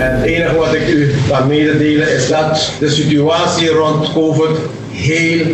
En 0.00 0.16
het 0.16 0.24
enige 0.24 0.54
wat 0.54 0.74
ik 0.74 0.88
u 0.88 1.14
kan 1.28 1.46
mededelen 1.46 2.14
is 2.16 2.28
dat 2.28 2.72
de 2.78 2.90
situatie 2.90 3.68
rond 3.68 4.12
COVID 4.12 4.58
heel, 4.90 5.46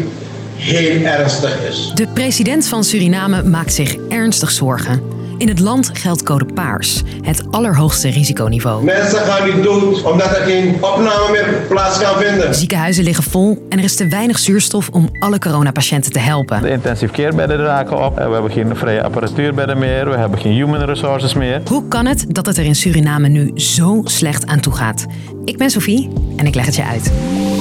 heel 0.56 1.04
ernstig 1.04 1.69
is. 1.69 1.92
De 1.94 2.06
president 2.14 2.67
van 2.67 2.85
Suriname 2.85 3.42
maakt 3.42 3.72
zich 3.72 3.96
ernstig 4.08 4.51
zorgen. 4.51 5.15
In 5.38 5.48
het 5.48 5.58
land 5.58 5.90
geldt 5.92 6.22
code 6.22 6.44
paars, 6.44 7.02
het 7.20 7.42
allerhoogste 7.50 8.08
risiconiveau. 8.08 8.84
Mensen 8.84 9.19
gaan 9.19 9.54
niet 9.54 9.62
dood 9.62 10.02
omdat 10.02 10.37
er 10.37 10.44
geen 10.44 10.74
opname 10.74 11.28
meer 11.30 11.64
plaats 11.69 11.98
kan 11.98 12.19
vinden. 12.19 12.54
Ziekenhuizen 12.54 13.04
liggen 13.04 13.24
vol 13.24 13.66
en 13.69 13.78
er 13.78 13.84
is 13.84 13.96
te 13.96 14.08
weinig 14.08 14.38
zuurstof 14.38 14.88
om 14.88 15.08
alle 15.19 15.38
coronapatiënten 15.38 16.12
te 16.12 16.19
helpen. 16.19 16.62
De 16.62 16.70
intensive 16.70 17.12
care 17.12 17.34
bedden 17.34 17.56
raken 17.56 18.05
op. 18.05 18.16
We 18.16 18.23
hebben 18.23 18.51
geen 18.51 18.77
vrije 18.77 19.02
apparatuurbedden 19.02 19.78
meer. 19.78 20.10
We 20.10 20.16
hebben 20.16 20.38
geen 20.38 20.52
human 20.52 20.84
resources 20.84 21.34
meer. 21.34 21.60
Hoe 21.68 21.88
kan 21.88 22.06
het 22.06 22.24
dat 22.28 22.46
het 22.46 22.56
er 22.56 22.64
in 22.64 22.77
Suriname 22.77 23.28
nu 23.28 23.50
zo 23.55 24.00
slecht 24.05 24.47
aan 24.47 24.61
toe 24.61 24.73
gaat? 24.73 25.06
Ik 25.45 25.59
ben 25.59 25.70
Sophie 25.70 26.11
en 26.37 26.47
ik 26.47 26.55
leg 26.55 26.66
het 26.66 26.77
je 26.77 26.84
uit. 26.84 27.12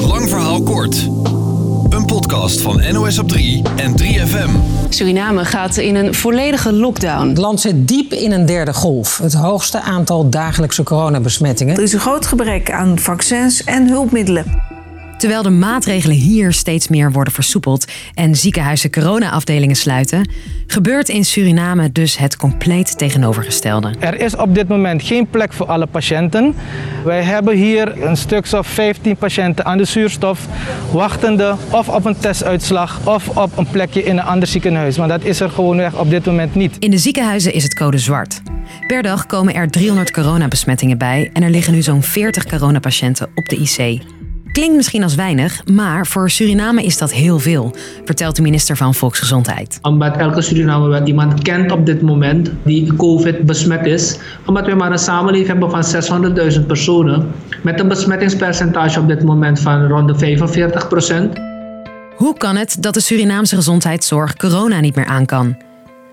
Lang 0.08 0.30
verhaal 0.30 0.64
kort. 0.64 1.08
Een 2.06 2.12
podcast 2.12 2.62
van 2.62 2.94
NOS 2.94 3.20
op 3.20 3.28
3 3.28 3.62
en 3.76 3.94
3FM. 4.02 4.50
Suriname 4.90 5.46
gaat 5.46 5.78
in 5.78 5.96
een 5.96 6.14
volledige 6.14 6.74
lockdown. 6.74 7.28
Het 7.28 7.38
land 7.38 7.60
zit 7.62 7.88
diep 7.88 8.14
in 8.14 8.32
een 8.32 8.46
derde 8.46 8.74
golf. 8.74 9.18
Het 9.18 9.34
hoogste 9.34 9.82
aantal 9.82 10.30
dagelijkse 10.30 10.84
coronabesmettingen. 10.84 11.76
Er 11.76 11.84
is 11.84 11.94
een 11.94 12.00
groot 12.00 12.26
gebrek 12.26 12.72
aan 12.72 13.00
vaccins 13.00 13.64
en 13.64 13.88
hulpmiddelen. 13.88 14.46
Terwijl 15.18 15.44
de 15.44 15.50
maatregelen 15.50 16.16
hier 16.16 16.54
steeds 16.54 16.88
meer 16.88 17.12
worden 17.12 17.34
versoepeld 17.34 17.92
en 18.14 18.36
ziekenhuizen 18.36 18.92
corona-afdelingen 18.92 19.76
sluiten, 19.76 20.30
gebeurt 20.68 21.10
in 21.10 21.26
Suriname 21.26 21.92
dus 21.92 22.18
het 22.18 22.38
compleet 22.38 22.98
tegenovergestelde. 22.98 23.94
Er 24.00 24.20
is 24.20 24.36
op 24.36 24.56
dit 24.56 24.68
moment 24.68 25.04
geen 25.04 25.28
plek 25.28 25.54
voor 25.54 25.66
alle 25.66 25.86
patiënten. 25.86 26.56
Wij 27.04 27.24
hebben 27.24 27.56
hier 27.56 28.04
een 28.04 28.18
stuk 28.18 28.48
of 28.52 28.68
15 28.68 29.16
patiënten 29.16 29.66
aan 29.66 29.78
de 29.78 29.86
zuurstof, 29.86 30.48
wachtende 30.92 31.56
of 31.70 31.90
op 31.90 32.06
een 32.06 32.18
testuitslag 32.18 33.00
of 33.04 33.30
op 33.30 33.58
een 33.58 33.68
plekje 33.68 34.04
in 34.04 34.18
een 34.18 34.24
ander 34.24 34.48
ziekenhuis. 34.48 34.98
Maar 34.98 35.08
dat 35.08 35.24
is 35.24 35.40
er 35.40 35.50
gewoonweg 35.50 36.00
op 36.00 36.10
dit 36.10 36.26
moment 36.26 36.56
niet. 36.56 36.78
In 36.80 36.92
de 36.92 36.98
ziekenhuizen 36.98 37.54
is 37.54 37.64
het 37.64 37.74
code 37.74 37.98
zwart. 37.98 38.42
Per 38.88 39.04
dag 39.04 39.26
komen 39.26 39.54
er 39.54 39.70
300 39.70 40.12
coronabesmettingen 40.12 40.98
bij 40.98 41.30
en 41.34 41.44
er 41.44 41.50
liggen 41.50 41.74
nu 41.74 41.82
zo'n 41.82 42.04
40 42.04 42.46
coronapatiënten 42.46 43.30
op 43.36 43.46
de 43.50 43.56
IC. 43.56 44.02
Klinkt 44.56 44.76
misschien 44.76 45.04
als 45.04 45.16
weinig, 45.16 45.66
maar 45.66 46.08
voor 46.08 46.30
Suriname 46.30 46.84
is 46.84 46.98
dat 46.98 47.14
heel 47.14 47.40
veel, 47.40 47.76
vertelt 48.06 48.36
de 48.36 48.42
minister 48.42 48.78
van 48.78 48.94
Volksgezondheid. 48.94 49.80
Omdat 49.82 50.18
elke 50.18 50.42
Surinamer 50.42 50.90
wel 50.90 51.06
iemand 51.06 51.42
kent 51.42 51.72
op 51.72 51.86
dit 51.86 52.02
moment 52.02 52.52
die 52.64 52.96
COVID 52.96 53.46
besmet 53.46 53.86
is. 53.86 54.20
Omdat 54.46 54.66
we 54.66 54.76
maar 54.76 54.92
een 54.92 55.00
samenleving 55.00 55.48
hebben 55.48 55.72
van 55.72 56.54
600.000 56.60 56.66
personen 56.66 57.32
met 57.64 57.80
een 57.80 57.88
besmettingspercentage 57.88 59.00
op 59.00 59.08
dit 59.08 59.24
moment 59.24 59.60
van 59.60 59.88
rond 59.88 60.20
de 60.20 60.38
45% 61.36 61.40
Hoe 62.16 62.38
kan 62.38 62.56
het 62.56 62.78
dat 62.80 62.94
de 62.94 63.00
Surinaamse 63.02 63.56
gezondheidszorg 63.56 64.36
corona 64.36 64.80
niet 64.80 64.96
meer 64.96 65.06
aan 65.06 65.26
kan? 65.26 65.56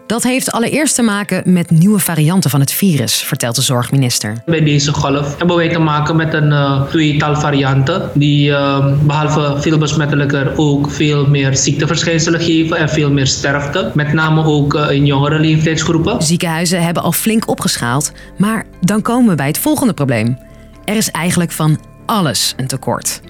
Dat 0.06 0.22
heeft 0.22 0.52
allereerst 0.52 0.94
te 0.94 1.02
maken 1.02 1.52
met 1.52 1.70
nieuwe 1.70 1.98
varianten 1.98 2.50
van 2.50 2.60
het 2.60 2.72
virus, 2.72 3.14
vertelt 3.14 3.54
de 3.54 3.62
zorgminister. 3.62 4.42
Bij 4.46 4.64
deze 4.64 4.92
golf 4.92 5.38
hebben 5.38 5.56
wij 5.56 5.68
te 5.68 5.78
maken 5.78 6.16
met 6.16 6.34
een 6.34 6.50
uh, 6.50 6.82
tweetal 6.82 7.36
varianten 7.36 8.10
die 8.14 8.48
uh, 8.48 8.86
behalve 9.02 9.60
veel 9.60 9.78
besmettelijker 9.78 10.52
ook 10.56 10.90
veel 10.90 11.26
meer 11.26 11.56
ziekteverschijnselen 11.56 12.40
geven 12.40 12.76
en 12.76 12.88
veel 12.88 13.10
meer 13.10 13.26
sterfte. 13.26 13.90
Met 13.94 14.12
name 14.12 14.44
ook 14.44 14.74
uh, 14.74 14.90
in 14.90 15.06
jongere 15.06 15.38
leeftijdsgroepen. 15.38 16.22
Ziekenhuizen 16.22 16.82
hebben 16.82 17.02
al 17.02 17.12
flink 17.12 17.48
opgeschaald, 17.48 18.12
maar 18.38 18.66
dan 18.80 19.02
komen 19.02 19.28
we 19.30 19.34
bij 19.34 19.46
het 19.46 19.58
volgende 19.58 19.92
probleem. 19.92 20.38
Er 20.84 20.96
is 20.96 21.10
eigenlijk 21.10 21.52
van 21.52 21.78
alles 22.06 22.54
een 22.56 22.66
tekort. 22.66 23.20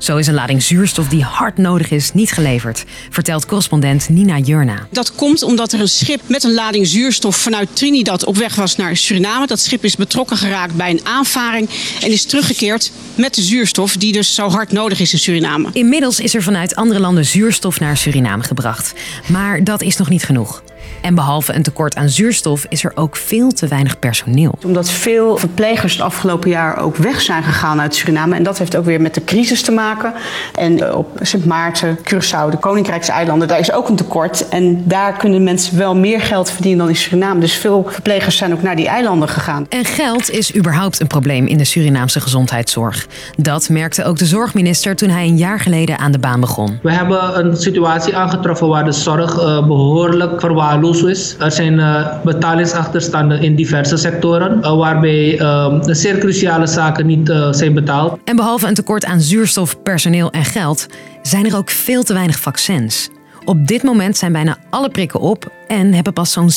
Zo 0.00 0.16
is 0.16 0.26
een 0.26 0.34
lading 0.34 0.62
zuurstof 0.62 1.08
die 1.08 1.22
hard 1.22 1.56
nodig 1.56 1.90
is 1.90 2.12
niet 2.12 2.32
geleverd, 2.32 2.84
vertelt 3.10 3.46
correspondent 3.46 4.08
Nina 4.08 4.38
Jurna. 4.38 4.86
Dat 4.90 5.14
komt 5.14 5.42
omdat 5.42 5.72
er 5.72 5.80
een 5.80 5.88
schip 5.88 6.20
met 6.26 6.44
een 6.44 6.54
lading 6.54 6.86
zuurstof 6.86 7.36
vanuit 7.36 7.68
Trinidad 7.72 8.24
op 8.24 8.36
weg 8.36 8.54
was 8.54 8.76
naar 8.76 8.96
Suriname. 8.96 9.46
Dat 9.46 9.60
schip 9.60 9.84
is 9.84 9.96
betrokken 9.96 10.36
geraakt 10.36 10.74
bij 10.74 10.90
een 10.90 11.06
aanvaring 11.06 11.68
en 12.02 12.10
is 12.10 12.24
teruggekeerd 12.24 12.92
met 13.14 13.34
de 13.34 13.42
zuurstof 13.42 13.96
die 13.96 14.12
dus 14.12 14.34
zo 14.34 14.48
hard 14.48 14.72
nodig 14.72 15.00
is 15.00 15.12
in 15.12 15.18
Suriname. 15.18 15.68
Inmiddels 15.72 16.20
is 16.20 16.34
er 16.34 16.42
vanuit 16.42 16.74
andere 16.74 17.00
landen 17.00 17.24
zuurstof 17.24 17.80
naar 17.80 17.96
Suriname 17.96 18.42
gebracht. 18.42 18.92
Maar 19.26 19.64
dat 19.64 19.82
is 19.82 19.96
nog 19.96 20.08
niet 20.08 20.24
genoeg. 20.24 20.62
En 21.00 21.14
behalve 21.14 21.54
een 21.54 21.62
tekort 21.62 21.96
aan 21.96 22.08
zuurstof 22.08 22.66
is 22.68 22.84
er 22.84 22.92
ook 22.94 23.16
veel 23.16 23.50
te 23.50 23.66
weinig 23.66 23.98
personeel. 23.98 24.54
Omdat 24.64 24.90
veel 24.90 25.36
verplegers 25.36 25.92
het 25.92 26.02
afgelopen 26.02 26.50
jaar 26.50 26.78
ook 26.78 26.96
weg 26.96 27.20
zijn 27.20 27.42
gegaan 27.42 27.80
uit 27.80 27.94
Suriname. 27.94 28.36
En 28.36 28.42
dat 28.42 28.58
heeft 28.58 28.76
ook 28.76 28.84
weer 28.84 29.00
met 29.00 29.14
de 29.14 29.24
crisis 29.24 29.62
te 29.62 29.72
maken. 29.72 30.12
En 30.54 30.88
eh, 30.88 30.96
op 30.96 31.18
Sint 31.20 31.44
Maarten, 31.44 31.98
Curaçao, 31.98 32.50
de 32.50 32.58
Koninkrijkseilanden, 32.60 33.48
daar 33.48 33.58
is 33.58 33.72
ook 33.72 33.88
een 33.88 33.96
tekort. 33.96 34.48
En 34.48 34.82
daar 34.88 35.16
kunnen 35.16 35.42
mensen 35.42 35.78
wel 35.78 35.96
meer 35.96 36.20
geld 36.20 36.50
verdienen 36.50 36.78
dan 36.78 36.88
in 36.88 36.96
Suriname. 36.96 37.40
Dus 37.40 37.54
veel 37.54 37.86
verplegers 37.88 38.36
zijn 38.36 38.52
ook 38.52 38.62
naar 38.62 38.76
die 38.76 38.88
eilanden 38.88 39.28
gegaan. 39.28 39.66
En 39.68 39.84
geld 39.84 40.30
is 40.30 40.56
überhaupt 40.56 41.00
een 41.00 41.06
probleem 41.06 41.46
in 41.46 41.58
de 41.58 41.64
Surinaamse 41.64 42.20
gezondheidszorg. 42.20 43.06
Dat 43.36 43.68
merkte 43.68 44.04
ook 44.04 44.18
de 44.18 44.26
zorgminister 44.26 44.96
toen 44.96 45.08
hij 45.08 45.26
een 45.26 45.38
jaar 45.38 45.60
geleden 45.60 45.98
aan 45.98 46.12
de 46.12 46.18
baan 46.18 46.40
begon. 46.40 46.78
We 46.82 46.92
hebben 46.92 47.38
een 47.38 47.56
situatie 47.56 48.16
aangetroffen 48.16 48.68
waar 48.68 48.84
de 48.84 48.92
zorg 48.92 49.36
uh, 49.36 49.66
behoorlijk 49.66 50.40
verwaarloosd 50.40 50.89
Er 51.38 51.52
zijn 51.52 51.72
uh, 51.72 52.06
betalingsachterstanden 52.24 53.42
in 53.42 53.54
diverse 53.54 53.96
sectoren, 53.96 54.58
uh, 54.58 54.76
waarbij 54.76 55.40
uh, 55.40 55.78
zeer 55.80 56.18
cruciale 56.18 56.66
zaken 56.66 57.06
niet 57.06 57.32
zijn 57.50 57.74
betaald. 57.74 58.18
En 58.24 58.36
behalve 58.36 58.66
een 58.66 58.74
tekort 58.74 59.04
aan 59.04 59.20
zuurstof, 59.20 59.82
personeel 59.82 60.30
en 60.30 60.44
geld, 60.44 60.86
zijn 61.22 61.46
er 61.46 61.56
ook 61.56 61.70
veel 61.70 62.02
te 62.02 62.12
weinig 62.12 62.38
vaccins. 62.38 63.10
Op 63.44 63.66
dit 63.66 63.82
moment 63.82 64.16
zijn 64.16 64.32
bijna 64.32 64.56
alle 64.70 64.88
prikken 64.88 65.20
op 65.20 65.52
en 65.68 65.92
hebben 65.92 66.12
pas 66.12 66.32
zo'n 66.32 66.50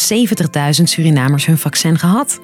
70.000 0.78 0.84
Surinamers 0.84 1.46
hun 1.46 1.58
vaccin 1.58 2.00
gehad. 2.00 2.40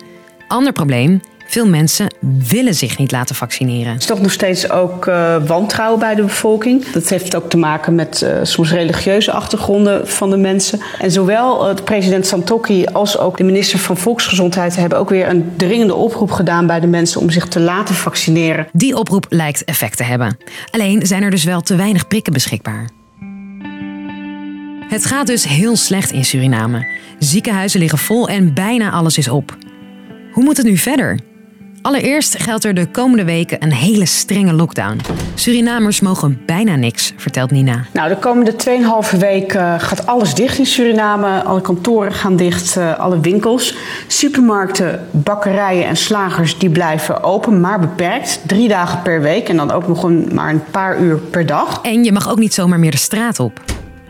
Ander 0.47 0.73
probleem, 0.73 1.21
veel 1.49 1.67
mensen 1.67 2.13
willen 2.47 2.75
zich 2.75 2.97
niet 2.97 3.11
laten 3.11 3.35
vaccineren. 3.35 3.91
Er 3.91 3.99
is 3.99 4.05
toch 4.05 4.21
nog 4.21 4.31
steeds 4.31 4.69
ook 4.69 5.05
uh, 5.05 5.35
wantrouwen 5.45 5.99
bij 5.99 6.15
de 6.15 6.21
bevolking. 6.21 6.85
Dat 6.91 7.09
heeft 7.09 7.35
ook 7.35 7.49
te 7.49 7.57
maken 7.57 7.95
met 7.95 8.21
uh, 8.21 8.39
soms 8.43 8.71
religieuze 8.71 9.31
achtergronden 9.31 10.07
van 10.07 10.29
de 10.29 10.37
mensen. 10.37 10.79
En 10.99 11.11
zowel 11.11 11.69
uh, 11.69 11.75
president 11.83 12.27
Santokki 12.27 12.85
als 12.85 13.17
ook 13.17 13.37
de 13.37 13.43
minister 13.43 13.79
van 13.79 13.97
Volksgezondheid 13.97 14.75
hebben 14.75 14.97
ook 14.97 15.09
weer 15.09 15.29
een 15.29 15.51
dringende 15.55 15.95
oproep 15.95 16.31
gedaan 16.31 16.67
bij 16.67 16.79
de 16.79 16.87
mensen 16.87 17.21
om 17.21 17.29
zich 17.29 17.47
te 17.47 17.59
laten 17.59 17.95
vaccineren. 17.95 18.67
Die 18.71 18.97
oproep 18.97 19.25
lijkt 19.29 19.63
effect 19.63 19.97
te 19.97 20.03
hebben. 20.03 20.37
Alleen 20.71 21.07
zijn 21.07 21.23
er 21.23 21.31
dus 21.31 21.43
wel 21.43 21.61
te 21.61 21.75
weinig 21.75 22.07
prikken 22.07 22.33
beschikbaar. 22.33 22.89
Het 24.89 25.05
gaat 25.05 25.27
dus 25.27 25.47
heel 25.47 25.75
slecht 25.75 26.11
in 26.11 26.25
Suriname. 26.25 26.87
Ziekenhuizen 27.19 27.79
liggen 27.79 27.97
vol 27.97 28.27
en 28.27 28.53
bijna 28.53 28.91
alles 28.91 29.17
is 29.17 29.27
op. 29.27 29.57
Hoe 30.31 30.43
moet 30.43 30.57
het 30.57 30.65
nu 30.65 30.77
verder? 30.77 31.19
Allereerst 31.81 32.43
geldt 32.43 32.63
er 32.63 32.73
de 32.73 32.87
komende 32.87 33.23
weken 33.23 33.63
een 33.63 33.71
hele 33.71 34.05
strenge 34.05 34.53
lockdown. 34.53 34.99
Surinamers 35.35 35.99
mogen 35.99 36.41
bijna 36.45 36.75
niks, 36.75 37.13
vertelt 37.17 37.51
Nina. 37.51 37.85
Nou, 37.93 38.09
de 38.09 38.17
komende 38.17 38.53
2,5 39.13 39.17
week 39.19 39.53
uh, 39.53 39.73
gaat 39.77 40.05
alles 40.05 40.33
dicht 40.33 40.57
in 40.57 40.65
Suriname. 40.65 41.43
Alle 41.43 41.61
kantoren 41.61 42.11
gaan 42.11 42.35
dicht, 42.35 42.77
uh, 42.77 42.99
alle 42.99 43.19
winkels. 43.19 43.75
Supermarkten, 44.07 45.07
bakkerijen 45.11 45.85
en 45.85 45.97
slagers 45.97 46.57
die 46.57 46.69
blijven 46.69 47.23
open, 47.23 47.59
maar 47.59 47.79
beperkt. 47.79 48.41
Drie 48.45 48.67
dagen 48.67 49.01
per 49.01 49.21
week 49.21 49.49
en 49.49 49.57
dan 49.57 49.71
ook 49.71 49.87
nog 49.87 50.03
een, 50.03 50.29
maar 50.33 50.49
een 50.49 50.63
paar 50.71 50.99
uur 50.99 51.17
per 51.17 51.45
dag. 51.45 51.81
En 51.81 52.03
je 52.03 52.11
mag 52.11 52.29
ook 52.29 52.39
niet 52.39 52.53
zomaar 52.53 52.79
meer 52.79 52.91
de 52.91 52.97
straat 52.97 53.39
op. 53.39 53.61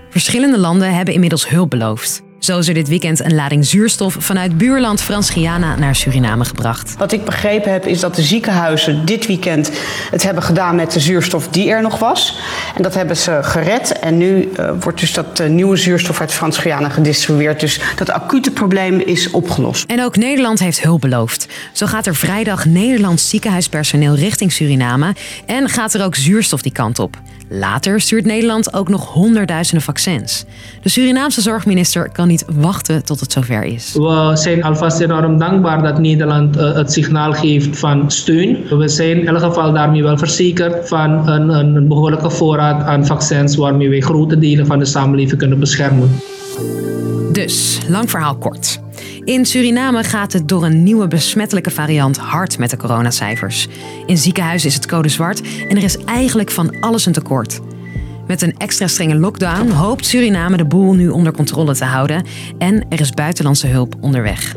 Verschillende 0.09 0.57
landen 0.57 0.93
hebben 0.93 1.13
inmiddels 1.13 1.49
hulp 1.49 1.69
beloofd. 1.69 2.21
Zo 2.39 2.57
is 2.57 2.67
er 2.67 2.73
dit 2.73 2.87
weekend 2.87 3.19
een 3.19 3.35
lading 3.35 3.65
zuurstof 3.65 4.15
vanuit 4.19 4.57
buurland 4.57 5.01
Frans-Guyana 5.01 5.75
naar 5.75 5.95
Suriname 5.95 6.45
gebracht. 6.45 6.95
Wat 6.97 7.11
ik 7.11 7.25
begrepen 7.25 7.71
heb 7.71 7.85
is 7.85 7.99
dat 7.99 8.15
de 8.15 8.21
ziekenhuizen 8.21 9.05
dit 9.05 9.27
weekend 9.27 9.71
het 10.11 10.23
hebben 10.23 10.43
gedaan 10.43 10.75
met 10.75 10.91
de 10.91 10.99
zuurstof 10.99 11.47
die 11.47 11.69
er 11.69 11.81
nog 11.81 11.99
was. 11.99 12.37
En 12.75 12.83
dat 12.83 12.93
hebben 12.93 13.17
ze 13.17 13.39
gered. 13.41 13.98
En 14.01 14.17
nu 14.17 14.49
uh, 14.59 14.71
wordt 14.79 14.99
dus 14.99 15.13
dat 15.13 15.39
uh, 15.39 15.47
nieuwe 15.47 15.77
zuurstof 15.77 16.19
uit 16.19 16.31
Frans-Guyana 16.31 16.89
gedistribueerd. 16.89 17.59
Dus 17.59 17.79
dat 17.95 18.09
acute 18.09 18.51
probleem 18.51 18.99
is 18.99 19.31
opgelost. 19.31 19.89
En 19.89 20.03
ook 20.03 20.15
Nederland 20.15 20.59
heeft 20.59 20.83
hulp 20.83 21.01
beloofd. 21.01 21.47
Zo 21.73 21.85
gaat 21.85 22.05
er 22.05 22.15
vrijdag 22.15 22.65
Nederlands 22.65 23.29
ziekenhuispersoneel 23.29 24.15
richting 24.15 24.51
Suriname 24.51 25.15
en 25.45 25.69
gaat 25.69 25.93
er 25.93 26.03
ook 26.03 26.15
zuurstof 26.15 26.61
die 26.61 26.71
kant 26.71 26.99
op. 26.99 27.17
Later 27.51 28.01
stuurt 28.01 28.25
Nederland 28.25 28.73
ook 28.73 28.89
nog 28.89 29.13
honderdduizenden 29.13 29.83
vaccins. 29.83 30.45
De 30.81 30.89
Surinaamse 30.89 31.41
zorgminister 31.41 32.09
kan 32.11 32.27
niet 32.27 32.45
wachten 32.53 33.05
tot 33.05 33.19
het 33.19 33.31
zover 33.31 33.63
is. 33.63 33.93
We 33.93 34.31
zijn 34.33 34.63
alvast 34.63 34.99
enorm 34.99 35.37
dankbaar 35.37 35.83
dat 35.83 35.99
Nederland 35.99 36.57
uh, 36.57 36.73
het 36.73 36.91
signaal 36.91 37.33
geeft 37.33 37.79
van 37.79 38.11
steun. 38.11 38.77
We 38.77 38.87
zijn 38.87 39.19
in 39.19 39.27
elk 39.27 39.39
geval 39.39 39.73
daarmee 39.73 40.03
wel 40.03 40.17
verzekerd 40.17 40.87
van 40.87 41.27
een, 41.29 41.49
een 41.49 41.87
behoorlijke 41.87 42.29
voorraad 42.29 42.83
aan 42.83 43.05
vaccins 43.05 43.55
wij 43.89 43.99
grote 43.99 44.39
delen 44.39 44.65
van 44.65 44.79
de 44.79 44.85
samenleving 44.85 45.37
kunnen 45.39 45.59
beschermen. 45.59 46.09
Dus, 47.31 47.79
lang 47.87 48.09
verhaal 48.09 48.37
kort. 48.37 48.79
In 49.23 49.45
Suriname 49.45 50.03
gaat 50.03 50.33
het 50.33 50.47
door 50.47 50.63
een 50.63 50.83
nieuwe 50.83 51.07
besmettelijke 51.07 51.71
variant 51.71 52.17
hard 52.17 52.57
met 52.57 52.69
de 52.69 52.77
coronacijfers. 52.77 53.67
In 54.05 54.17
ziekenhuizen 54.17 54.69
is 54.69 54.75
het 54.75 54.85
code 54.85 55.09
zwart 55.09 55.41
en 55.69 55.77
er 55.77 55.83
is 55.83 55.97
eigenlijk 55.97 56.51
van 56.51 56.79
alles 56.79 57.05
een 57.05 57.13
tekort. 57.13 57.59
Met 58.27 58.41
een 58.41 58.57
extra 58.57 58.87
strenge 58.87 59.15
lockdown 59.15 59.69
hoopt 59.69 60.05
Suriname 60.05 60.57
de 60.57 60.65
boel 60.65 60.93
nu 60.93 61.09
onder 61.09 61.33
controle 61.33 61.75
te 61.75 61.85
houden 61.85 62.25
en 62.57 62.85
er 62.89 62.99
is 62.99 63.11
buitenlandse 63.11 63.67
hulp 63.67 63.95
onderweg. 64.01 64.55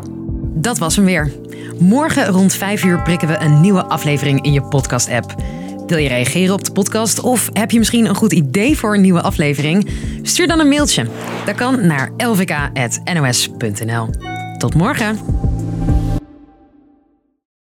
Dat 0.55 0.79
was 0.79 0.96
hem 0.96 1.05
weer. 1.05 1.32
Morgen 1.79 2.26
rond 2.26 2.55
5 2.55 2.84
uur 2.84 3.02
prikken 3.02 3.29
we 3.29 3.40
een 3.40 3.61
nieuwe 3.61 3.84
aflevering 3.84 4.44
in 4.44 4.52
je 4.52 4.62
podcast-app. 4.62 5.34
Wil 5.93 6.00
je 6.00 6.09
reageren 6.09 6.55
op 6.55 6.65
de 6.65 6.73
podcast 6.73 7.21
of 7.21 7.49
heb 7.53 7.71
je 7.71 7.79
misschien 7.79 8.06
een 8.06 8.15
goed 8.15 8.33
idee 8.33 8.77
voor 8.77 8.94
een 8.94 9.00
nieuwe 9.00 9.23
aflevering? 9.23 9.89
Stuur 10.23 10.47
dan 10.47 10.61
een 10.61 10.69
mailtje. 10.69 11.06
Dat 11.44 11.55
kan 11.55 11.87
naar 11.87 12.12
lvk.nos.nl. 12.17 14.09
Tot 14.59 14.75
morgen! 14.75 15.42